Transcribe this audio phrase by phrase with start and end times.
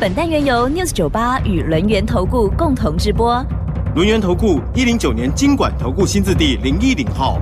[0.00, 3.44] 本单元由 News 九八与轮源投顾共同直播。
[3.94, 7.38] 轮源投顾一零九年经管投顾新字第零一零号。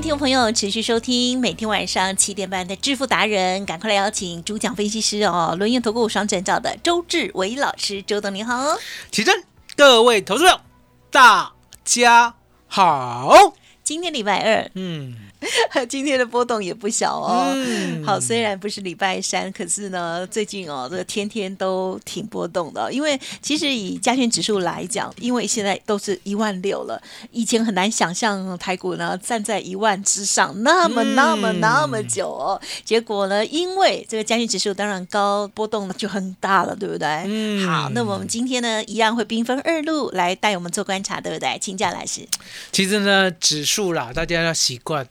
[0.00, 8.76] 听众朋友，持续收听每天晚上七点半的致富达人，赶快来邀请主讲分析师哦，轮源投顾双证照的周志伟老师，周董你好。
[9.10, 9.42] 起真，
[9.78, 10.60] 各位投资者，
[11.08, 11.52] 大
[11.84, 12.34] 家
[12.66, 13.54] 好。
[13.84, 15.27] 今天礼拜二，嗯，
[15.88, 17.52] 今天的波动也不小哦。
[17.54, 22.92] 嗯好，虽然不是礼拜三，可是呢，最近哦，这个天天都挺波动的。
[22.92, 27.00] 因为其实以加权指数来讲，因为现在都是一万六了，
[27.30, 32.60] 以前很难想象台股呢站在一万之上那么嗯那么那么久哦。
[32.84, 37.06] 结果呢，因为这个加权指数当然高，波动就很大了，对不对？
[37.26, 41.58] 嗯好，那么我们今天呢，一样会兵分二路来带我们做观察，对不对？
[41.60, 42.26] 请教老师。
[42.72, 45.06] 其实呢，指数啦，大家要习惯，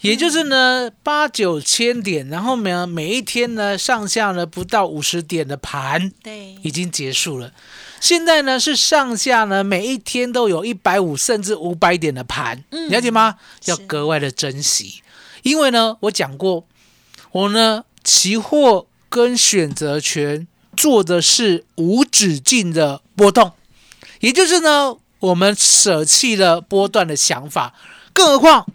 [0.00, 7.52] 也就是呢八九千点，然后每每一天呢上下呢不到五十点的盘对，已经结束了。
[8.00, 12.90] 现在呢是上下呢每一天都有一百五甚至五百点的盘，嗯。
[12.90, 13.36] 了解吗？
[13.64, 15.02] 要格外的珍惜，
[15.42, 16.66] 因为呢我讲过，
[17.32, 23.52] 我呢期货跟选择权做的是无止境的波动，
[24.20, 27.72] 也就是呢我们舍弃了波段的想法，
[28.12, 28.66] 更何况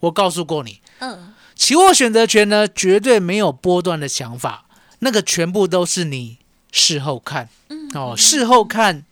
[0.00, 4.66] 我告诉过你，嗯，期货选择权呢，绝对没有波段的想法，
[5.00, 6.38] 那个全部都是你
[6.70, 7.48] 事后看，
[7.94, 9.04] 哦，事后看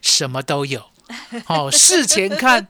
[0.00, 0.84] 什么都有，
[1.46, 2.66] 哦，事前看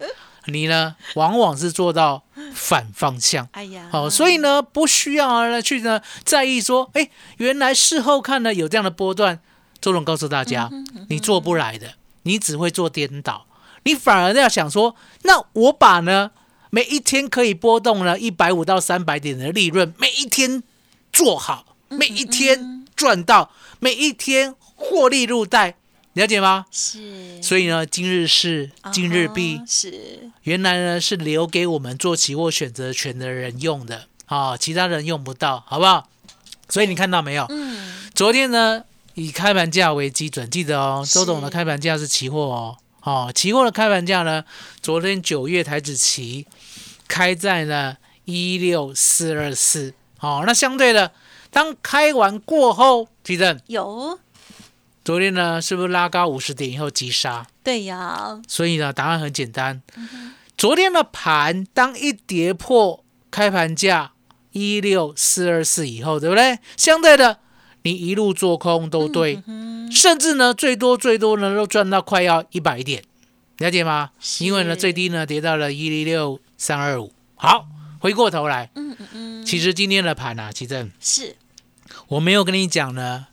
[0.47, 3.49] 你呢，往往是做到反方向。
[3.53, 9.41] 哎呀，哦，所以呢，不需要呢去呢在意说，哎，原来事后看呢有这样的波段。
[9.81, 10.71] 周总告诉大家，
[11.09, 13.47] 你做不来的，你只会做颠倒，
[13.83, 16.31] 你反而要想说，那我把呢
[16.75, 20.63] 每一天可以波动了一百五到三百点的利润，每一天
[21.13, 25.77] 做好，每一天赚到，每一天获利入袋，
[26.15, 26.65] 了解吗？
[26.71, 36.09] 是，所以呢，今日事今日毕啊，是原来呢是留给我们做期货选择权的人用的啊、其他人用不到，好不好？
[36.71, 37.45] 所以你看到没有？
[37.51, 38.83] 嗯，昨天呢
[39.13, 44.43] 以开盘价为基准，记得哦，周董的开盘价是期货哦，哦，期货的开盘价呢，
[44.81, 46.47] 昨天九月台指期
[47.13, 51.13] 开在呢一六四二四，哦，那相对的，
[51.51, 54.19] 当开完过后，记得有，
[55.05, 57.47] 昨天呢是不是拉高五十点以后急杀？
[57.63, 59.83] 对呀，所以呢，答案很简单。
[60.57, 64.13] 昨天的盘当一跌破开盘价
[64.53, 66.59] 一六四二四以后，对不对？
[66.79, 67.41] 相对的，
[67.83, 69.43] 你一路做空都对，
[69.91, 73.05] 甚至呢，最多最多呢都赚到快要一百点，
[73.59, 74.13] 了解吗？
[74.39, 77.13] 因为呢，最低呢跌到了一零六三二五。
[77.35, 77.67] 好，
[77.99, 81.35] 回过头来，嗯嗯嗯，其实今天的盘啊，奇正是。
[82.07, 83.27] 我没有跟你讲呢，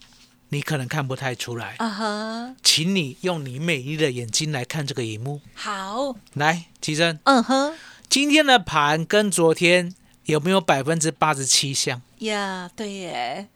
[0.49, 5.41] 你可能看不太出来，啊哈，请你用你美丽的眼睛来看这个荧幕。
[5.53, 7.75] 好，来，奇正，嗯哼，
[8.09, 9.93] 今天的盘跟昨天
[10.25, 12.01] 有没有百分之八十七像？
[12.21, 13.47] 呀，对耶，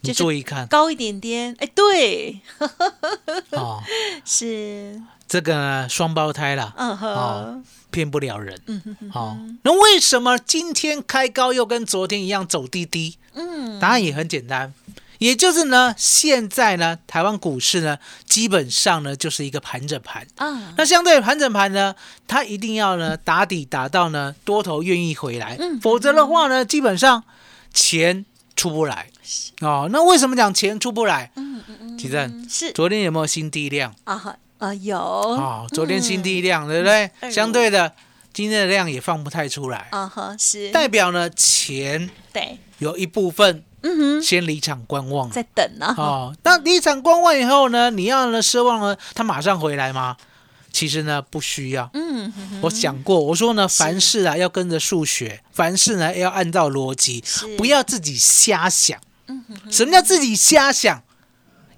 [0.00, 0.66] 你注意看。
[0.66, 2.40] 高一点点，哎，对，
[3.50, 3.82] 哦，
[4.24, 4.98] 是，
[5.28, 7.08] 这个呢双胞胎啦，嗯哼。
[7.12, 8.60] 哦，骗不了人。
[8.66, 13.18] 嗯哼哼，哦，那为什么今天开高又跟昨天一样走低低？
[13.34, 14.72] 嗯，答案也很简单，
[15.18, 20.26] 也就是呢，现在呢，台湾股市呢，基本上呢就是一个盘整盘。
[20.36, 21.94] 啊，那相对盘整盘呢，
[22.26, 27.22] 它一定要呢打底打到呢多头愿意回来，嗯否则的话呢，基本上
[27.72, 28.24] 钱
[28.56, 29.10] 出不来。
[29.60, 31.30] 哦，那为什么讲钱出不来？
[31.36, 33.94] 嗯嗯嗯，奇正，嗯是昨天有没有新低量？
[34.04, 37.32] 啊哈啊有，哦，昨天新低量，对不哎对？
[37.32, 37.92] 相对的，
[38.32, 45.30] 今天的量也放不太出来，啊哈是，代表呢钱对，有一部分嗯哼，先离场观望。
[45.30, 50.16] 在等呢，哦，那离场观望以后呢，你要呢奢望呢他马上回来吗？
[50.70, 51.88] 其实呢不需要。
[51.94, 57.24] 嗯哼哼，我讲过，我说呢，凡事啊要跟着数学，凡事呢要按照逻辑，
[57.56, 59.00] 不要自己瞎想。
[59.26, 61.02] 嗯哼哼什么叫自己瞎想？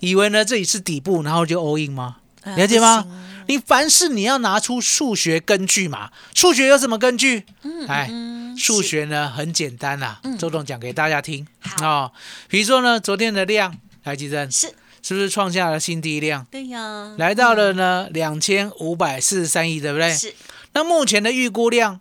[0.00, 2.16] 以为呢这里是底部，然后就 all in 吗？
[2.44, 3.06] 啊了解吗？
[3.48, 6.10] 你凡事你要拿出数学根据嘛。
[6.34, 7.44] 数学有什么根据？
[7.62, 12.12] 嗯哎，嗯数学呢很简单啦、嗯周董讲给大家听好哦。
[12.48, 14.72] 比如说呢，昨天的量，来吉珍是，
[15.02, 16.44] 是不是创下了新低量？
[16.50, 20.14] 对呀，来到了呢两千五百四十三亿，对不对？
[20.14, 20.34] 是，
[20.74, 22.00] 那目前的预估量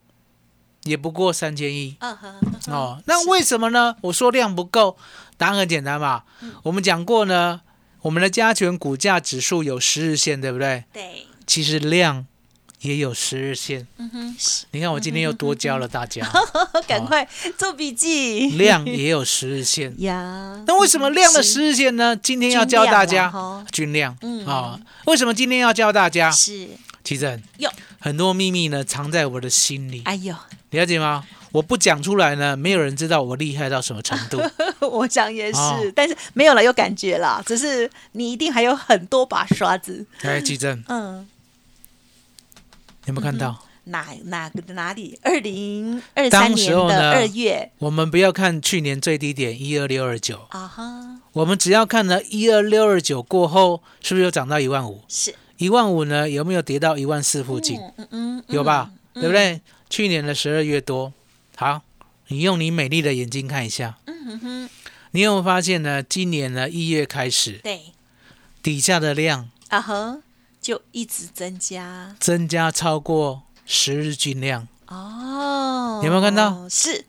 [0.83, 1.97] 也不过三千亿
[2.67, 3.01] 哦。
[3.05, 3.95] 那为什么呢？
[4.01, 4.97] 我说量不够，
[5.37, 6.23] 答案很简单嘛。
[6.41, 7.61] 嗯我们讲过呢，
[8.03, 10.83] 我们的加权股价指数有十日线，对不对？
[10.91, 12.25] 对，其实量
[12.81, 13.85] 也有十日线。
[13.97, 16.27] 嗯哼，是，你看我今天又多教了大家，
[16.87, 17.27] 赶快
[17.57, 19.93] 做笔记量也有十日线。
[20.01, 20.63] 呀。
[20.65, 22.15] 那为什么量的十日线呢？
[22.15, 23.31] 今天要教大家
[23.71, 24.79] 均量嗯啊。
[25.05, 26.31] 为什么今天要教大家？
[26.31, 26.69] 是，
[27.03, 27.39] 其实
[27.99, 30.35] 很多秘密呢藏在我的心里，哎呦，
[30.71, 31.23] 了解吗？
[31.51, 34.41] 我不讲出来呢，没有人知道我厉害到什么程度。
[34.87, 37.43] 我想也是，哦但是没有了，有感觉啦。
[37.45, 41.27] 只是你一定还有很多把刷子，来，奇正，嗯，
[43.05, 43.65] 有没有看到？
[43.85, 45.19] 哪哪个哪里？
[45.23, 55.01] 二零二三年的二月我们不要看去年最低点一二六二九，啊哈，我们只要看了一二六二九过后，是不是又涨到一万五？
[55.09, 57.77] 是一万五呢，有没有跌到一万四附近？
[58.11, 58.91] 嗯有吧？
[59.15, 59.33] 嗯对不？
[59.33, 59.59] 对？
[59.91, 61.11] 去年的十二月多。
[61.57, 61.81] 好，
[62.29, 64.69] 你用你美丽的眼睛看一下，嗯哼哼，
[65.11, 66.01] 你有没有发现呢？
[66.01, 67.91] 今年呢一月开始，对
[68.63, 70.23] 底下的量啊哼，
[70.61, 75.99] 就一直增加增加超过十日均量，哦。
[76.03, 76.69] 有没有看到？
[76.69, 77.05] 是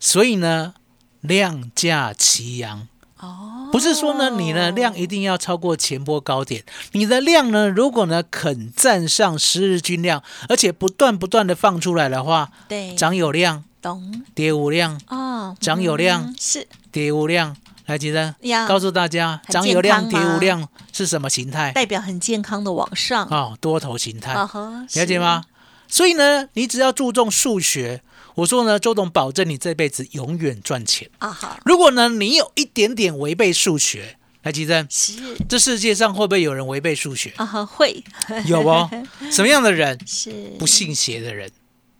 [0.00, 0.74] 所以呢
[1.20, 2.88] 量价齐扬。
[3.20, 12.94] 哦，不是说呢，你呢量一定要超过前波高点，你的量呢，如果呢肯站上十日均量，而且不断不断的放出来的话，对。
[12.94, 14.22] 涨有量，懂。
[14.34, 16.66] 跌无量，哦，涨有量嗯是。
[16.92, 17.56] 跌无量。
[17.86, 18.34] 来，记得，
[18.66, 21.70] 告诉大家，很涨有量跌无量是什么形态？
[21.70, 23.26] 代表很健康的往上。
[23.30, 25.44] 哦，多头形态，啊哈，了解吗？
[25.86, 28.02] 所以呢，你只要注重数学，
[28.36, 31.08] 我说呢，周董保证你这辈子永远赚钱。
[31.18, 35.14] 啊哈，如果呢，你有一点点违背数学，来，吉珍，是
[35.48, 37.32] 这世界上会不会有人违背数学？
[37.36, 38.04] 啊哈，会
[38.44, 38.90] 有哦。
[39.32, 39.98] 什么样的人？
[40.06, 41.50] 是不信邪的人。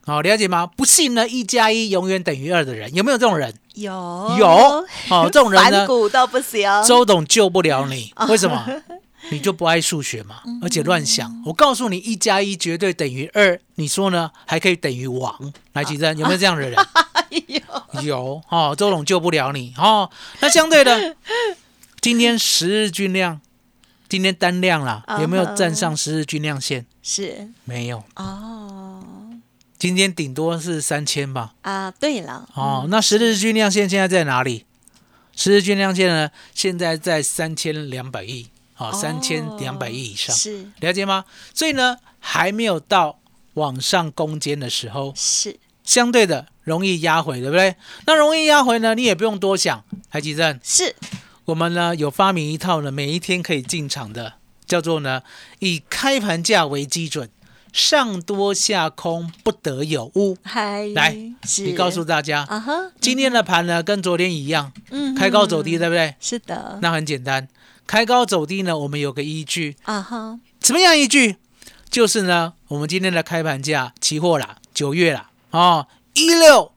[0.05, 0.67] 好、了解吗？
[0.67, 3.55] 不信呢，一加一永远等于二的人，有没有这种人？
[3.75, 3.91] 有
[4.39, 4.47] 有。
[5.09, 8.13] 哦，这种人反呢，骨都不行，周董救不了你。
[8.29, 8.63] 为什么？
[9.31, 11.43] 你就不爱数学嘛，而且乱想。
[11.47, 14.31] 我告诉你，一加一绝对等于二，你说呢？
[14.47, 15.53] 还可以等于王。
[15.73, 16.75] 来，吉珍，有没有这样的人？
[17.49, 20.11] 有有哦，周董救不了你哦。
[20.41, 21.17] 那相对的，
[22.01, 23.41] 今天十日均量，
[24.09, 26.87] 今天单量啦，有没有站上十日均量线？
[27.03, 29.03] 是没有，哦
[29.79, 31.53] 今天顶多是三千吧。
[31.61, 34.65] 啊，对了哦，那十日均量线现在在哪里？
[35.35, 36.31] 十日均量线呢？
[36.55, 41.25] 现在在三千两百亿，好、哦三千两百亿以上，是了解吗？
[41.53, 43.19] 所以呢，还没有到
[43.55, 47.75] 往上攻坚的时候，是相对的容易压回，对不对？
[48.07, 49.83] 那容易压回呢，你也不用多想。
[50.09, 50.95] 海基站，是
[51.47, 54.35] 我们呢有发明一套呢，每一天可以进场的，
[54.67, 55.23] 叫做呢
[55.61, 57.31] 以开盘价为基准，
[57.73, 60.37] 上多下空不得有误。
[60.43, 66.15] 嗨，来，是你告诉大家，啊哈，今天的盘呢跟昨天一样，嗯开高走低，对不对？
[66.21, 67.47] 是的，那很简单，
[67.87, 71.37] 开高走低呢，我们有个依据，啊哈，什么样依据？
[71.89, 76.73] 就是呢，我们今天的开盘价，期货啦，九月啦，哦，一六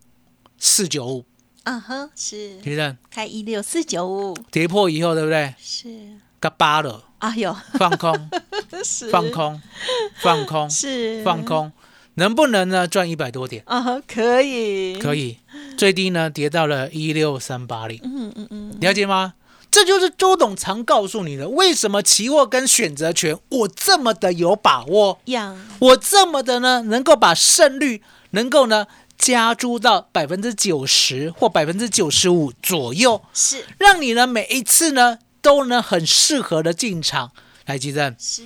[0.59, 1.25] 四九五，
[1.63, 2.61] 啊哈，是。
[2.61, 5.55] 觉得开一六四九五，跌破以后，对不对？
[5.59, 5.89] 是，
[6.39, 8.29] 嘎巴了，哎呦，放空，
[8.85, 9.09] 是。
[9.09, 9.59] 放，空，
[10.21, 11.23] 放空，是。
[11.23, 11.71] 放，空，
[12.13, 13.63] 能不能呢赚一百多点？
[13.65, 15.39] 啊哈，可以，可，以，
[15.75, 19.33] 最低呢跌到了一六三八零，嗯嗯嗯，了解吗？
[19.71, 25.55] 这就是周董常告诉你的，为什么期货跟选择权我这么的有把握，呀。
[25.79, 33.63] 我这么的呢能够把胜率能够呢加注到百分之九十或百分之九十五左右，是。
[33.77, 37.31] 让你呢每一次呢都能很适合的进场。
[37.65, 38.41] 来积赞，是，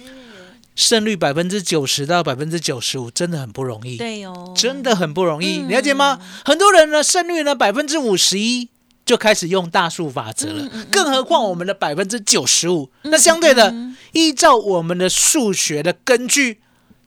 [0.75, 5.69] 胜率百分之九十到百分之九十五真的很不容易，对哦，真的很不容易，嗯。
[5.69, 6.19] 了解吗？
[6.43, 8.67] 很多人呢胜率呢百分之五十一。
[9.13, 16.61] 就开始用大数法则了，更何况我们的百分之九十五，那相对的，嗯依照我们的数学的根据，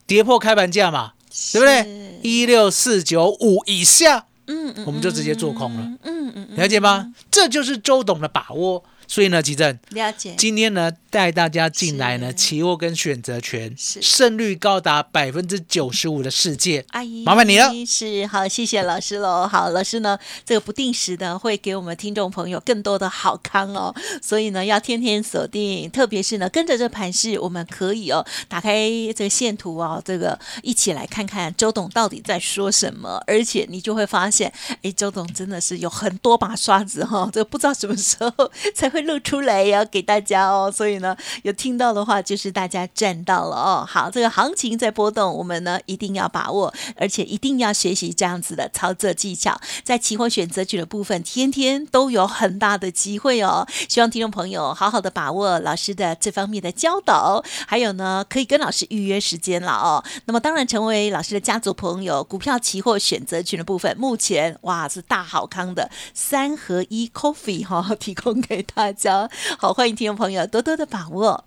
[0.05, 1.11] 跌破开盘价嘛，
[1.51, 2.19] 对不对？
[2.21, 7.13] 一六四九五以下，嗯嗯，我们就直接做空了，嗯嗯嗯，了解吗？
[7.29, 8.81] 这就是周董的把握。
[9.05, 16.85] 所以呢，吉正了解，今天呢带带大家进来呢，是期货跟选择权是胜率高达百分之九十五的世界。
[16.89, 17.71] 阿姨，麻烦你了。
[17.87, 19.47] 是好，谢谢老师喽。
[19.47, 40.71] 好，老师呢，这个不定时的会给我们听众朋友更多的好康哦，所以呢，要天天锁定，特别是呢，跟着这盘势，我们可以哦，打开这个线图哦，这个一起来看看周董到底在说什么，而且你就会发现，哎，周董真的是有很多把刷子哈、哦，这个不知道什么时候才会露出来要，给大家哦。
[40.71, 41.06] 所以呢，
[41.43, 43.85] 有听到的话，就是大家赚到了哦。
[43.87, 49.59] 好，这个行情在波动，我们呢一定要把握，而且一定要学习这样子的操作技巧。
[49.83, 53.67] 在期货选择权的部分，天天都有很大的机会哦。
[53.89, 60.03] 希望听众朋友好好的把握老师的这方面的教导，还有呢，可以跟老师预约时间了哦。
[60.25, 69.29] 那么当然，成为老师的家族朋友，股票期货选择权的部分，目前哇是大好康的三合一 coffee 哈、提供给大家。
[69.59, 71.43] 好，欢迎听众朋友多多的把握。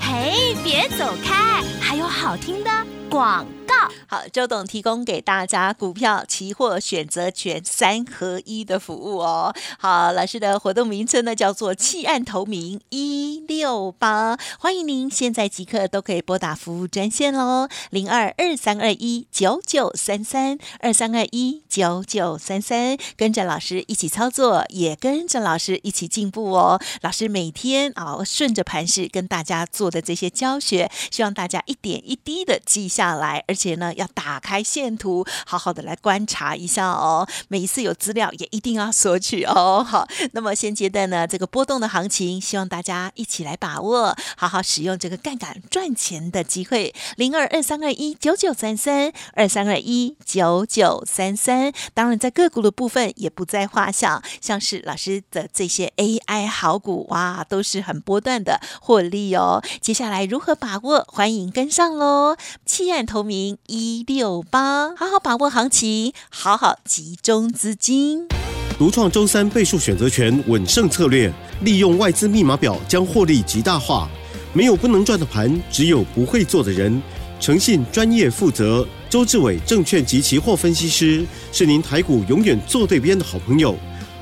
[0.00, 2.70] 嘿，别走开，还有好听的
[3.10, 3.74] 广告。
[4.06, 9.54] 好，周董提供给大家股票、期货、选择权三合一的服务哦。
[9.78, 26.80] 好，老师的活动名称呢叫做弃暗投明一六八，欢迎您现在即刻都可以拨打服务专线喽，零二二三二一九九三三二三二一九九三三，跟着老师一起操作，也跟着老师一起进步哦。
[27.02, 37.28] 老师每天啊、顺着盘势跟大家做的这些教学，希望大家一点一滴的记下下来，而且呢要打开线图，好好的来观察一下哦。
[37.48, 39.84] 每一次有资料也一定要索取哦。
[39.86, 46.94] 好，那么现阶段呢，这个波动的行情，希望大家一起来把握，好好使用这个杠杆赚钱的机会。
[47.16, 59.62] 零二二三二一九九三三二三二一九九三三，当然在个股的部分也不在话下，像是老师的这些 AI 好股哇，都是很波段的获利哦。
[59.82, 61.04] 接下来如何把握？
[61.06, 62.36] 欢迎跟上喽！
[62.84, 68.28] 弃暗投明一六八，好好把握行情，好好集中资金。
[68.76, 74.06] 独创周三倍数选择权稳胜策略，利用外资密码表将获利极大化。
[74.52, 77.02] 没有不能赚的盘，只有不会做的人。
[77.40, 78.86] 诚信、专业、负责。
[79.08, 83.74] 周志伟证券及期货分析师是您台股永远做对边的好朋友。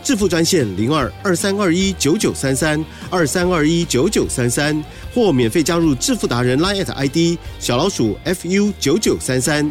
[0.03, 4.83] 致富专线零二二三二一九九三三二三二一九九三三，
[5.15, 9.71] 或免费加入致富达人 Line at ID 小老鼠 fu 九九三三。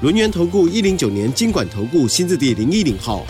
[0.00, 3.26] 轮源投顾一零九年经管投顾新字第零一零号。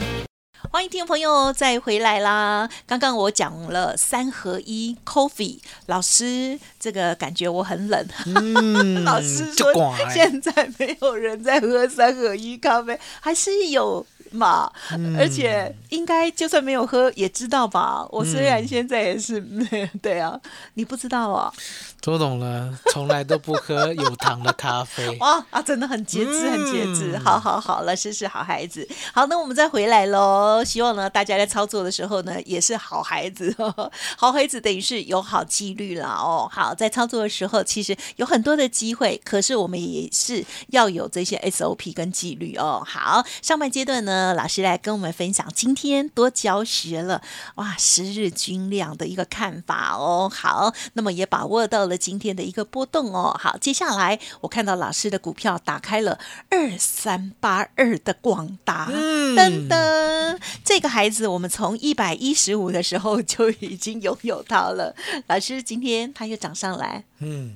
[0.71, 2.71] 欢迎听众朋友再回来啦！
[2.87, 8.07] 刚刚我讲了三合一 coffee，老师这个感觉我很冷。
[8.25, 9.71] 嗯 老师说
[10.15, 14.71] 现在没有人在喝三合一咖啡，还是有嘛？
[14.93, 18.07] 嗯而且应该就算没有喝也知道吧？
[18.11, 19.41] 我虽嗯然现在也是，
[20.03, 20.39] 对啊，
[20.75, 21.53] 你不知道啊？
[22.01, 25.17] 周董呢，从来都不喝有糖的咖啡。
[25.21, 27.13] 哇啊，真的很节制，很节制。
[27.15, 28.87] 嗯好好好，老师是好孩子。
[29.15, 30.65] 好，那我们再回来喽。
[30.65, 33.55] 希望呢，大家在操作的时候呢，也是好孩子。
[34.17, 36.49] 好孩子等于是有好纪律啦哦。
[36.51, 42.83] 好，在操作的时候，其实有很多的机会，可是我们也是要有这些 SOP 跟纪律哦。
[42.85, 47.23] 好，上半阶段呢，老师来跟我们分享今天多教学了
[47.57, 50.31] 哇，十日均量的一个看法哦。
[50.33, 53.37] 好，那么也把握到了今天的一个波动哦。
[53.39, 56.19] 好，接下来我看到老师的股票打开了
[56.51, 64.95] 二三八二的广达，嗯噔噔，这个孩子我们从一百一十五的时候就已经拥有它了。
[65.27, 67.55] 老师今天它又涨上来，嗯，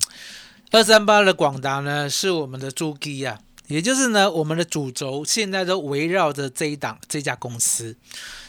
[0.70, 7.96] 二三八的广达呢是我们的主基啊，也就是呢我们的主轴现在都围绕着这一档这家公司。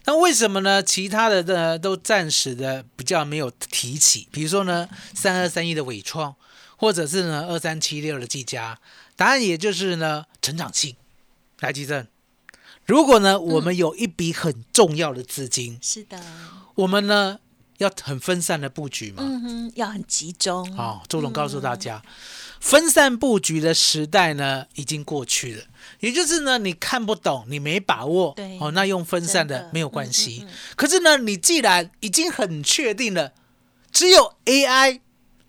[0.06, 0.82] 那为什么呢？
[0.82, 6.34] 其他的呢都暂时的比较没有提起，比如说呢三二三一的伟创，
[6.78, 8.80] 或者是呢二三七六的技嘉，
[9.16, 10.96] 答案也就是呢成长性。
[11.60, 12.08] 来，基正，
[12.86, 16.22] 如果呢我们有一笔很重要的资金，是的，
[16.76, 17.40] 我们呢
[17.80, 20.72] 要很分散的布局嘛，嗯哼，要很集中。
[20.74, 22.02] 好、周总告诉大家，
[22.60, 25.64] 分散布局的时代呢已经过去了。
[26.00, 30.42] 也就是呢，你看不懂，你没把握，对哦，那用分散的的没有关系。
[30.44, 33.32] 嗯嗯嗯可是呢，你既然已经很确定了，
[33.92, 35.00] 只有 AI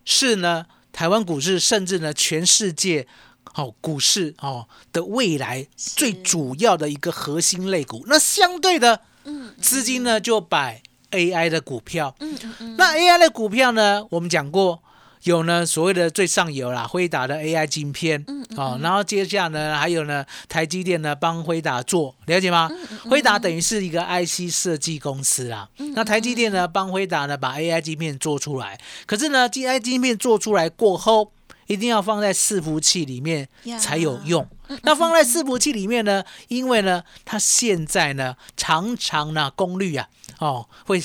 [0.04, 3.06] 是呢台湾股市，甚至呢全世界
[3.54, 12.14] 哦股市哦的未来最主要的一个核心类股，那相对的嗯资金呢就摆 AI 的股票。
[12.20, 14.82] 嗯嗯嗯，那 AI 的股票呢，我们讲过，
[15.24, 22.68] 有呢所谓的最上游啦，辉达的 AI 晶片，嗯哦，然后接下来呢还有呢台积电呢帮辉达做，了解吗？
[22.70, 31.32] 嗯辉达等于是一个 IC 设计公司啦，嗯那台积电呢帮辉达呢把 AI 晶片做出来，可是呢 AI 晶片做出来过后，
[31.66, 33.48] 一定要放在伺服器里面
[33.78, 34.48] 才有用。
[34.82, 40.08] 那放在伺服器里面呢，因为呢它现在呢常常呢功率啊
[40.38, 41.02] 哦会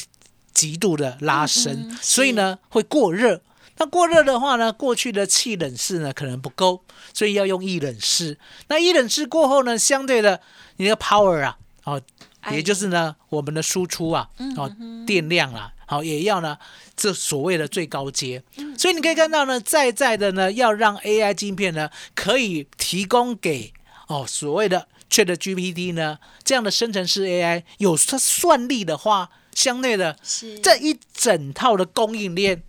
[0.53, 3.41] 极度的拉升，嗯嗯所以呢会过热。
[3.77, 8.37] 那过热的话呢，过去的气冷式呢可能不够，所以要用液冷式。
[8.67, 10.39] 那液冷式过后呢，相对的
[10.77, 12.01] 你的 power 啊，哦，
[12.41, 14.71] 哎也就是呢我们的输出啊，哦
[15.07, 16.57] 电量啊，好也要呢
[16.95, 18.43] 这所谓的最高阶。
[18.77, 23.73] 所以你可以看到呢，在在的呢要让 AI 晶片呢可以提供给
[24.07, 32.63] 哦所谓的 Chat GPT 呢这样的生成式 AI 有它算力的话，相对的是这一整套的供应链，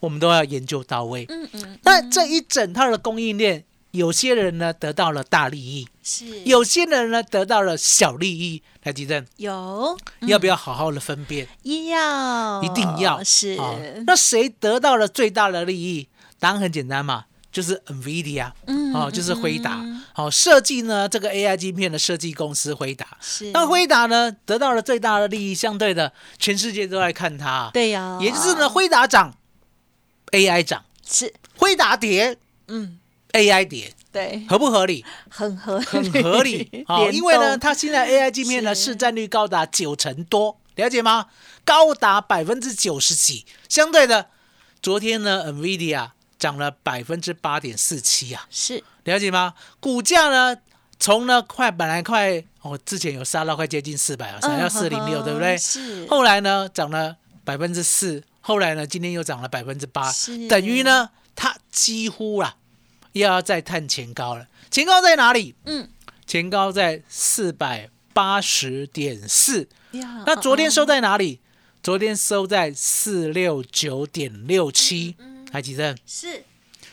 [0.00, 1.24] 我们都要研究到位。
[1.28, 6.26] 嗯嗯那这一整套的供应链，有些人呢得到了大利益，是。
[6.44, 8.62] 有些人呢得到了小利益。
[8.82, 9.26] 台积电。
[9.36, 9.96] 有。
[10.20, 11.46] 要不要好好的分辨？
[11.88, 12.62] 要。
[12.62, 13.22] 一定要。
[13.22, 13.50] 是。
[13.60, 13.74] 啊
[14.06, 16.08] 那谁得到了最大的利益？
[16.38, 19.80] 答案很简单嘛，就是 NVIDIA，嗯哦，就是辉达。
[19.82, 23.06] 嗯，好设计呢这个 AI 晶片的设计公司辉达。
[23.20, 23.50] 是。
[23.52, 29.34] 那辉达呢得到了最大的利益，相对的全世界都在看它，对呀，也就是呢辉达涨
[30.32, 32.36] ，AI 涨，是辉达跌
[32.68, 32.98] 嗯
[33.32, 35.04] ，AI 跌，对，合不合理？
[35.28, 41.26] 很合理很合理 啊、因为呢，它现在 AI 镜片呢市占率高达九成多，了解吗？
[41.64, 43.44] 高达百分之九十几。
[43.68, 44.26] 相对的，
[44.82, 49.54] 昨天呢，NVIDIA 涨了百分之八点四七啊，是了解吗？
[49.78, 50.56] 股价呢，
[50.98, 55.54] 从呢快本来快哦，之前有杀到快接近四百啊，涨到四零六，对不对？
[55.54, 62.56] 嗯是后来呢，涨了百分之四，后来呢，今天又涨了百分之八是，等于呢，它几乎啊
[63.12, 64.48] 又要再探前高了。
[64.72, 65.54] 前高在哪里？
[65.66, 65.88] 嗯
[66.26, 69.68] 前高在四百八十点四。
[70.26, 71.38] 那昨天嗯收在哪里？
[71.80, 75.96] 昨天收在四六九点六七，嗯还记得？
[76.04, 76.42] 是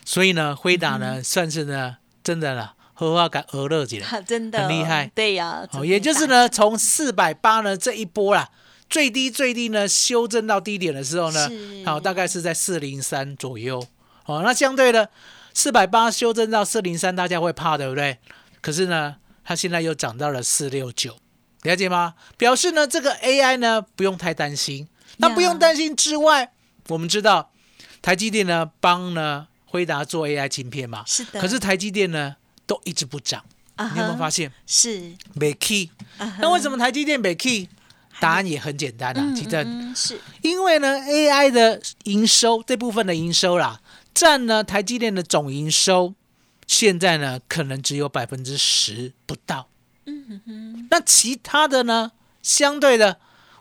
[0.06, 4.22] 所以呢，辉达呢，算是呢，真的了，荷花感鹅乐起来。
[4.22, 8.48] 真的很厉害对呀，哦，也就是呢，从四百八呢这一波啦，
[8.89, 13.86] 最低最低呢修正到低点的时候呢是，好、大概是在四零三左右。
[14.25, 15.10] 哦，那相对的
[15.53, 18.17] 四百八修正到四零三，大家会怕，对不对？
[18.60, 19.15] 可是呢，
[19.46, 21.17] 它现在又涨到了四六九，
[21.63, 22.15] 了解吗？
[22.38, 24.88] 表示呢，这个 AI 呢不用太担心。
[25.17, 26.52] 那不用担心之外，
[26.89, 27.52] 我们知道
[28.02, 33.43] 台积电呢帮呢辉达做 AI 晶片嘛，是的，可是台积电呢都一直不涨，
[33.78, 34.52] 啊你有没有发现？
[34.65, 35.89] 是没 key，
[36.39, 37.69] 那为什么台积电没 key？
[38.21, 40.19] 答案也很简单啦，嗯其实嗯嗯是。
[40.41, 43.80] 因为呢 AI 的营收这部分的营收啦，
[44.13, 46.13] 占呢台积电的总营收，
[46.65, 49.67] 现在呢可能只有百分之十不到。
[50.06, 53.17] 嗯哼哼那其他的呢，相对的，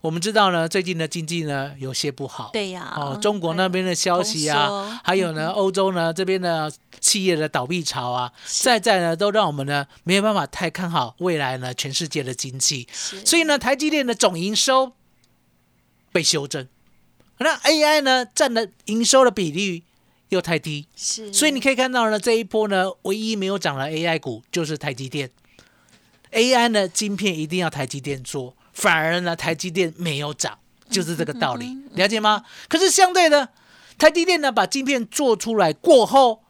[0.06, 2.50] 我们知道呢，最近的经济呢有些不好。
[2.52, 2.94] 对呀。
[2.96, 12.86] 哦，中国那边的消息通啊，还有呢，欧洲呢这边的企业的倒闭潮啊，在在呢都让我们呢没有办法太看好未来呢全世界的经济。
[12.92, 14.92] 所以呢，台积电的总营收
[16.12, 16.68] 被修正，
[17.38, 19.82] 那 AI 呢占的营收的比例
[20.28, 25.28] 又太低，是，所以你可以看到呢，这一波呢唯一没有涨的 AI 股就是台积电。
[26.30, 30.58] AI 呢晶片一定要台积电做，反而呢台积电没有涨，
[30.90, 32.44] 就是这个道理，了解吗？
[32.68, 33.48] 可是相对的，
[33.96, 36.42] 台积电呢把晶片做出来过后，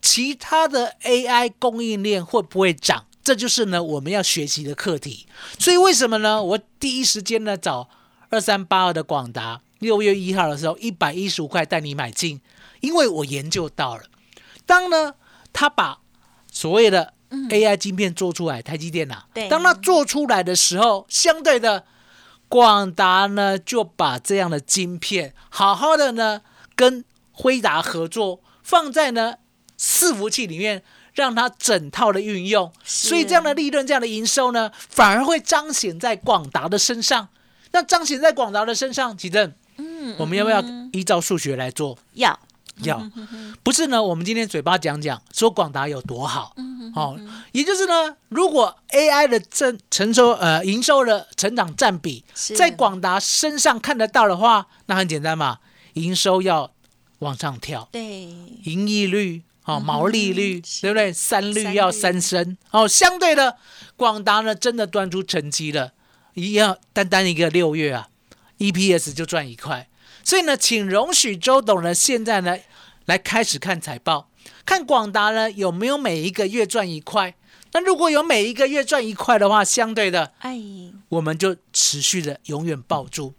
[0.00, 3.06] 其他的 AI 供应链会不会涨？
[3.24, 5.26] 这就是呢我们要学习的课题。
[5.58, 6.40] 所以为什么呢？
[6.40, 7.88] 我第一时间呢找
[8.30, 12.40] 二三八二的广达，六月一号的时候一百一十五块带你买进，
[12.80, 14.04] 因为我研究到了，
[14.64, 15.14] 当呢
[15.52, 15.98] 他把
[16.52, 17.14] 所谓的
[17.50, 21.84] AI 晶片做出来，台积电呐、对当它做出来的时候，相对的
[22.48, 26.42] 广达呢就把这样的晶片好好的呢
[26.76, 29.34] 跟辉达合作，放在呢
[29.78, 30.82] 伺服器里面。
[31.14, 37.28] 让它整套的运用，所以这样的利润、这样的营收呢，反而会彰显在广达的身上。
[37.72, 41.98] 那彰显在广达的身上，其正，嗯我们要不要嗯依照数学来做？
[42.14, 42.40] 要
[42.78, 43.10] 要，
[43.62, 44.02] 不是呢？
[44.02, 47.18] 我们今天嘴巴讲讲，说广达有多好，嗯哦，
[47.52, 52.24] 也就是呢，如果 AI 的正承收呃营收的成长占比
[52.56, 55.58] 在广达身上看得到的话，那很简单嘛，
[55.94, 56.72] 营收要
[57.20, 58.04] 往上跳，对
[58.64, 59.42] 盈利率。
[59.64, 61.12] 哦，毛利率、是对不对？
[61.12, 62.88] 三率三率要三升哦。
[62.88, 63.56] 相对的，
[63.94, 65.92] 广达呢真的端出成绩了，
[66.34, 68.08] 一样单单一个六月啊
[68.58, 69.88] ，EPS 就赚一块。
[70.24, 72.56] 所以呢，请容许周董呢现在呢
[73.06, 74.28] 来开始看财报，
[74.64, 77.34] 看广达呢有没有每一个月赚一块。
[77.74, 80.60] 那如果有每一个月赚一块的话，相对的，哎，
[81.08, 83.32] 我们就持续的永远抱住，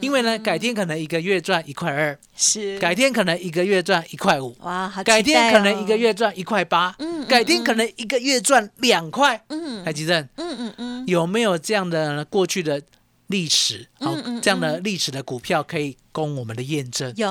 [0.00, 2.76] 因为呢，改天可能一个月赚一块二，是。
[2.80, 9.40] 改天可能一个月赚一块五，哇，好改天可能一个月赚一块八，嗯嗯改天可能一个月赚两块。
[9.50, 10.28] 嗯，台积电。
[10.34, 12.82] 嗯嗯嗯，有没有这样的过去的
[13.28, 13.88] 历史？
[14.00, 17.12] 好嗯嗯，这样的历史的股票可以供我们的验证。
[17.16, 17.26] 有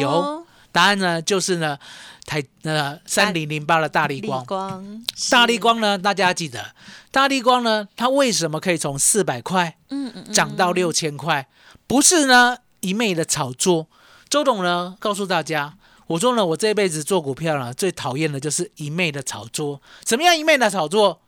[0.00, 1.78] 有答案呢，就是呢，
[2.24, 4.44] 台呃三零零八的大力光。
[4.46, 6.74] 光，大力光呢，大家记得，
[7.10, 11.48] 大力光呢，它为什么可以从四百块嗯，涨到六千块？
[11.86, 13.88] 不是呢一昧的炒作。
[14.30, 15.76] 周董呢告诉大家，
[16.06, 19.82] 我说呢，我这辈子做股票呢，最讨厌的就是一昧的炒作。
[20.04, 21.20] 怎么样一昧的炒作？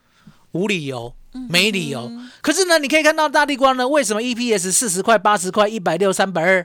[0.55, 1.15] 无理由。
[1.51, 6.65] 没理由，可是呢，你可以看到大地光呢，为什么 EPS 四十块、八十块、一百六、三百二，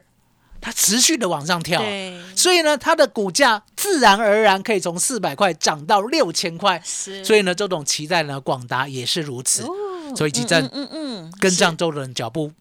[0.61, 6.79] 它持续的往上跳，对，所以呢，它的股价自然而然可以从四百块涨到六千块。
[6.85, 9.63] 是，所以呢，周董期待呢，广达也是如此。
[9.63, 9.69] 哦
[10.15, 12.53] 所以基正嗯嗯嗯，跟上周董的脚步，嗯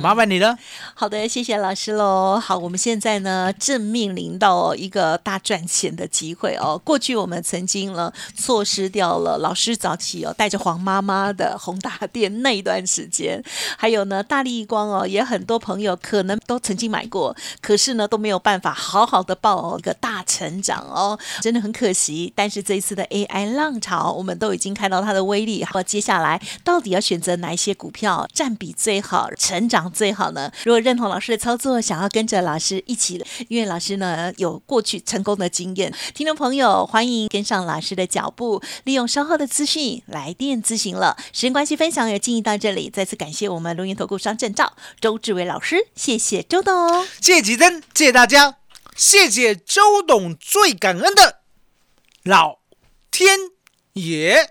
[0.00, 0.56] 麻烦你了。
[0.94, 2.40] 好的，谢谢老师喽。
[2.40, 6.80] 好，我们现在呢正面临到一个大赚钱的机会哦。
[6.84, 13.42] 过去我们曾经呢错失掉了老师早起哦带着黄妈妈的宏达店那一段时间，
[13.76, 22.32] 还有呢大力光哦，也很多朋友可能都曾经买过，可是呢都没有办法好好的抱一个大成长哦，真的很可惜。
[22.34, 25.64] 但是这一次的 AI 浪潮，我们都已经看到它的威力。
[25.64, 30.50] 好，接下来到底要选择哪一些股票占比最好、成长最好呢？
[30.64, 41.16] 如果认同老师的操作，想要跟着老师一起，因为老师呢有过去成功的经验，听众朋友欢迎跟上老师的脚步，利用稍后的资讯来电咨询了。
[41.32, 47.04] 时间关系，分享也进行到这里，再次感谢我们龙岩投顾商证照周志伟老师，谢谢周董。
[47.20, 48.56] 谢谢吉珍，谢谢大家，
[48.94, 51.40] 谢谢周董，最感恩的
[52.24, 52.58] 老
[53.10, 53.38] 天
[53.94, 54.50] 爷。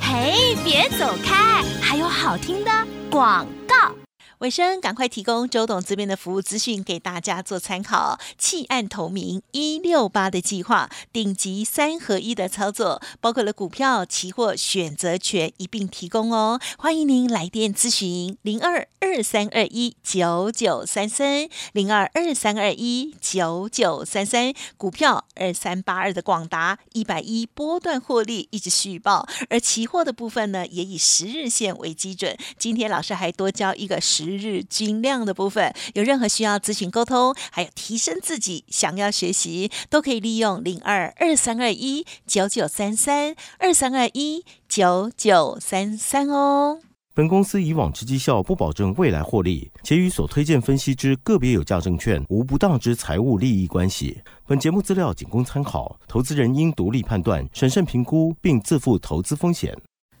[0.00, 2.70] 嘿，别走开，还有好听的
[3.10, 4.03] 广告。
[4.44, 8.20] 尾声，赶快提供周董这边的服务资讯给大家做参考。
[8.36, 16.60] 弃暗投明一六八的计划，顶级三合一的操作，包括了股票、期货、选择权一并提供哦。
[16.76, 24.52] 欢迎您来电咨询零二二三二一九九三三零二二三二一九九三三。
[24.76, 32.36] 股票二三八二的广达一百一波段获利一直续报，而期货的部分呢，也以十日线为基准。
[32.58, 46.80] 今天老师还多教一个十日均量的部分，有任何需要咨询沟通，还有提升自己想要学习，都可以利用零二二三二一九九三三二三二一九九三三哦。
[47.16, 54.20] 本公司以往之绩效不保证未来获利，且与所推荐分析之个别有价证券无不当之财务利益关系。
[54.48, 59.72] 本节目资料仅供参考，投资人应独立判断、审慎评估，并自负投资风险。